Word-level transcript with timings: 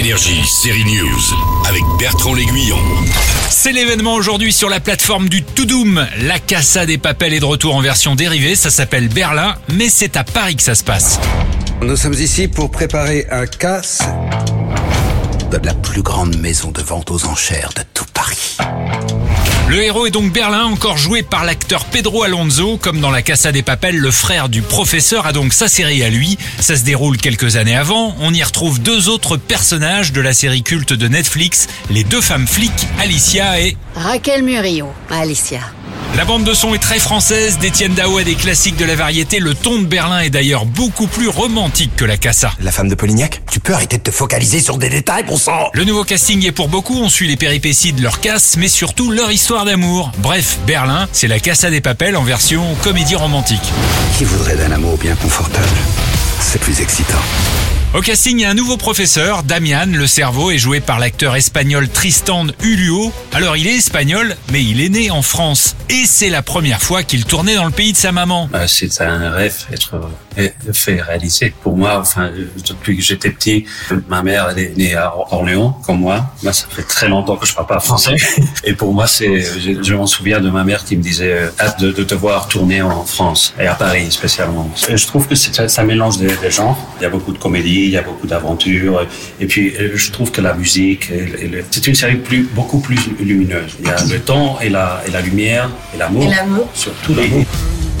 Énergie, 0.00 0.42
série 0.46 0.84
News, 0.86 1.20
avec 1.68 1.82
Bertrand 1.98 2.32
L'Aiguillon. 2.32 2.78
C'est 3.50 3.70
l'événement 3.70 4.14
aujourd'hui 4.14 4.50
sur 4.50 4.70
la 4.70 4.80
plateforme 4.80 5.28
du 5.28 5.42
Toudoum. 5.42 6.06
La 6.22 6.38
Casa 6.38 6.86
des 6.86 6.96
Papels 6.96 7.34
est 7.34 7.40
de 7.40 7.44
retour 7.44 7.76
en 7.76 7.82
version 7.82 8.14
dérivée, 8.14 8.54
ça 8.54 8.70
s'appelle 8.70 9.08
Berlin, 9.08 9.56
mais 9.68 9.90
c'est 9.90 10.16
à 10.16 10.24
Paris 10.24 10.56
que 10.56 10.62
ça 10.62 10.74
se 10.74 10.84
passe. 10.84 11.20
Nous 11.82 11.96
sommes 11.96 12.14
ici 12.14 12.48
pour 12.48 12.70
préparer 12.70 13.26
un 13.30 13.44
casse 13.44 14.00
de 15.50 15.58
la 15.62 15.74
plus 15.74 16.00
grande 16.00 16.34
maison 16.38 16.70
de 16.70 16.80
vente 16.80 17.10
aux 17.10 17.26
enchères 17.26 17.74
de 17.76 17.82
tout 17.92 18.06
Paris. 18.14 18.56
Le 19.70 19.84
héros 19.84 20.04
est 20.04 20.10
donc 20.10 20.32
Berlin, 20.32 20.64
encore 20.64 20.98
joué 20.98 21.22
par 21.22 21.44
l'acteur 21.44 21.84
Pedro 21.84 22.24
Alonso. 22.24 22.76
Comme 22.76 22.98
dans 23.00 23.12
la 23.12 23.22
Casa 23.22 23.52
des 23.52 23.62
Papels, 23.62 23.96
le 23.96 24.10
frère 24.10 24.48
du 24.48 24.62
professeur 24.62 25.26
a 25.26 25.32
donc 25.32 25.52
sa 25.52 25.68
série 25.68 26.02
à 26.02 26.10
lui. 26.10 26.38
Ça 26.58 26.74
se 26.74 26.82
déroule 26.82 27.18
quelques 27.18 27.54
années 27.54 27.76
avant. 27.76 28.16
On 28.18 28.34
y 28.34 28.42
retrouve 28.42 28.82
deux 28.82 29.08
autres 29.08 29.36
personnages 29.36 30.12
de 30.12 30.20
la 30.20 30.32
série 30.32 30.64
culte 30.64 30.92
de 30.92 31.06
Netflix, 31.06 31.68
les 31.88 32.02
deux 32.02 32.20
femmes 32.20 32.48
flics, 32.48 32.88
Alicia 32.98 33.60
et... 33.60 33.76
Raquel 33.94 34.42
Murillo, 34.42 34.88
Alicia. 35.08 35.60
La 36.16 36.24
bande 36.24 36.42
de 36.44 36.54
son 36.54 36.74
est 36.74 36.78
très 36.78 36.98
française, 36.98 37.58
d'Étienne 37.58 37.94
Dao 37.94 38.18
à 38.18 38.24
des 38.24 38.34
classiques 38.34 38.76
de 38.76 38.84
la 38.84 38.96
variété. 38.96 39.38
Le 39.38 39.54
ton 39.54 39.78
de 39.78 39.86
Berlin 39.86 40.18
est 40.18 40.30
d'ailleurs 40.30 40.66
beaucoup 40.66 41.06
plus 41.06 41.28
romantique 41.28 41.92
que 41.96 42.04
la 42.04 42.16
Casa. 42.16 42.52
La 42.60 42.72
femme 42.72 42.88
de 42.88 42.96
Polignac 42.96 43.42
Tu 43.50 43.60
peux 43.60 43.72
arrêter 43.72 43.96
de 43.96 44.02
te 44.02 44.10
focaliser 44.10 44.60
sur 44.60 44.76
des 44.76 44.88
détails, 44.88 45.22
bon 45.22 45.36
sang 45.36 45.70
Le 45.72 45.84
nouveau 45.84 46.02
casting 46.04 46.44
est 46.44 46.52
pour 46.52 46.68
beaucoup, 46.68 46.98
on 46.98 47.08
suit 47.08 47.28
les 47.28 47.36
péripéties 47.36 47.92
de 47.92 48.02
leur 48.02 48.20
casse, 48.20 48.56
mais 48.58 48.68
surtout 48.68 49.12
leur 49.12 49.30
histoire 49.30 49.64
d'amour. 49.64 50.10
Bref, 50.18 50.58
Berlin, 50.66 51.08
c'est 51.12 51.28
la 51.28 51.38
Casa 51.38 51.70
des 51.70 51.80
Papels 51.80 52.16
en 52.16 52.24
version 52.24 52.64
comédie 52.82 53.16
romantique. 53.16 53.72
Qui 54.18 54.24
voudrait 54.24 54.56
d'un 54.56 54.72
amour 54.72 54.98
bien 54.98 55.14
confortable? 55.14 55.68
C'est 56.40 56.60
plus 56.60 56.80
excitant. 56.80 57.22
Au 57.92 58.02
casting, 58.02 58.38
il 58.38 58.42
y 58.42 58.44
a 58.44 58.50
un 58.50 58.54
nouveau 58.54 58.76
professeur, 58.76 59.42
Damian, 59.42 59.86
le 59.92 60.06
cerveau, 60.06 60.52
est 60.52 60.58
joué 60.58 60.78
par 60.78 61.00
l'acteur 61.00 61.34
espagnol 61.34 61.88
Tristan 61.88 62.46
Ulio. 62.62 63.12
Alors 63.32 63.56
il 63.56 63.66
est 63.66 63.74
espagnol, 63.78 64.36
mais 64.52 64.62
il 64.62 64.80
est 64.80 64.88
né 64.88 65.10
en 65.10 65.22
France. 65.22 65.74
Et 65.88 66.04
c'est 66.06 66.30
la 66.30 66.40
première 66.40 66.80
fois 66.80 67.02
qu'il 67.02 67.24
tournait 67.24 67.56
dans 67.56 67.64
le 67.64 67.72
pays 67.72 67.90
de 67.92 67.96
sa 67.96 68.12
maman. 68.12 68.48
Euh, 68.54 68.66
C'est 68.68 69.00
un 69.00 69.30
rêve 69.32 69.56
être 69.72 69.96
euh, 70.38 70.48
fait 70.72 71.02
réaliser. 71.02 71.52
Pour 71.64 71.76
moi, 71.76 71.98
enfin, 71.98 72.30
depuis 72.68 72.96
que 72.96 73.02
j'étais 73.02 73.30
petit, 73.30 73.64
ma 74.08 74.22
mère 74.22 74.50
elle 74.50 74.60
est 74.60 74.76
née 74.76 74.94
à 74.94 75.12
Orléans, 75.32 75.76
comme 75.84 75.98
moi. 75.98 76.26
Moi, 76.44 76.52
ça 76.52 76.66
fait 76.70 76.84
très 76.84 77.08
longtemps 77.08 77.34
que 77.36 77.44
je 77.46 77.54
parle 77.54 77.66
pas 77.66 77.80
français. 77.80 78.14
Et 78.64 78.74
pour 78.74 78.94
moi, 78.94 79.08
c'est, 79.08 79.40
je, 79.40 79.82
je 79.82 79.94
m'en 79.96 80.06
souviens 80.06 80.38
de 80.38 80.48
ma 80.48 80.62
mère 80.62 80.84
qui 80.84 80.96
me 80.96 81.02
disait, 81.02 81.32
euh, 81.32 81.50
hâte 81.58 81.80
de, 81.80 81.90
de 81.90 82.04
te 82.04 82.14
voir 82.14 82.46
tourner 82.46 82.82
en 82.82 83.04
France 83.04 83.52
et 83.58 83.66
à 83.66 83.74
Paris 83.74 84.12
spécialement. 84.12 84.70
Et 84.88 84.96
je 84.96 85.06
trouve 85.08 85.26
que 85.26 85.34
c'est- 85.34 85.66
ça 85.68 85.82
mélange 85.82 86.18
des, 86.18 86.36
des 86.36 86.52
genres. 86.52 86.78
Il 87.00 87.02
y 87.02 87.06
a 87.06 87.10
beaucoup 87.10 87.32
de 87.32 87.38
il 87.84 87.90
y 87.90 87.96
a 87.96 88.02
beaucoup 88.02 88.26
d'aventures. 88.26 89.06
Et 89.40 89.46
puis, 89.46 89.74
euh, 89.76 89.92
je 89.94 90.10
trouve 90.10 90.30
que 90.30 90.40
la 90.40 90.54
musique, 90.54 91.10
c'est 91.70 91.86
une 91.86 91.94
série 91.94 92.16
plus, 92.16 92.42
beaucoup 92.54 92.80
plus 92.80 92.98
lumineuse. 93.20 93.76
Il 93.80 93.86
y 93.86 93.90
a 93.90 93.96
le 94.04 94.20
temps 94.20 94.58
et 94.60 94.68
la, 94.68 95.02
et 95.06 95.10
la 95.10 95.20
lumière 95.20 95.70
et 95.94 95.98
l'amour. 95.98 96.24
Et 96.24 96.28
l'amour. 96.28 96.68
Surtout 96.74 97.14
l'amour. 97.14 97.44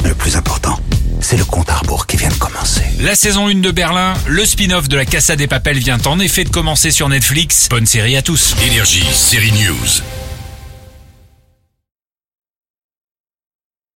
Le 0.04 0.14
plus 0.14 0.36
important, 0.36 0.78
c'est 1.20 1.36
le 1.36 1.44
compte 1.44 1.68
à 1.70 1.76
rebours 1.76 2.06
qui 2.06 2.16
vient 2.16 2.30
de 2.30 2.34
commencer. 2.34 2.82
La 3.00 3.14
saison 3.14 3.48
1 3.48 3.56
de 3.56 3.70
Berlin, 3.70 4.14
le 4.26 4.44
spin-off 4.44 4.88
de 4.88 4.96
la 4.96 5.04
Casa 5.04 5.36
des 5.36 5.46
Papels 5.46 5.78
vient 5.78 5.98
en 6.06 6.18
effet 6.20 6.44
de 6.44 6.50
commencer 6.50 6.90
sur 6.90 7.08
Netflix. 7.08 7.68
Bonne 7.68 7.86
série 7.86 8.16
à 8.16 8.22
tous. 8.22 8.54
Énergie, 8.66 9.04
série 9.12 9.52
News. 9.52 10.19